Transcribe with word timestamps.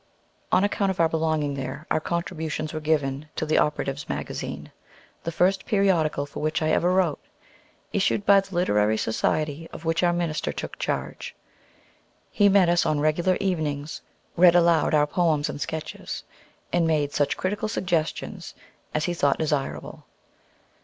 On 0.51 0.63
account 0.63 0.89
of 0.89 0.99
our 0.99 1.07
belonging 1.07 1.53
there, 1.53 1.85
our 1.91 1.99
contributions 1.99 2.73
were 2.73 2.79
given 2.79 3.29
to 3.35 3.45
the 3.45 3.59
"Operatives' 3.59 4.09
Magazine," 4.09 4.71
the 5.23 5.31
first 5.31 5.67
periodical 5.67 6.25
for 6.25 6.39
which 6.39 6.63
I 6.63 6.69
ever 6.71 6.91
wrote, 6.91 7.19
issued 7.93 8.25
by 8.25 8.39
the 8.39 8.55
literary 8.55 8.97
society 8.97 9.69
of 9.71 9.85
which 9.85 10.01
our 10.01 10.11
minister 10.11 10.51
took 10.51 10.79
charge. 10.79 11.35
He 12.31 12.49
met 12.49 12.67
us 12.67 12.83
on 12.83 12.99
regular 12.99 13.37
evenings, 13.39 14.01
read 14.35 14.55
aloud 14.55 14.95
our 14.95 15.05
poems 15.05 15.49
and 15.49 15.61
sketches, 15.61 16.23
and 16.73 16.87
made 16.87 17.13
such 17.13 17.37
critical 17.37 17.67
suggestions 17.67 18.55
as 18.95 19.05
he 19.05 19.13
thought 19.13 19.37
desirable. 19.37 20.05